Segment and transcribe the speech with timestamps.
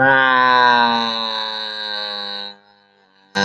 [0.00, 0.99] Nah,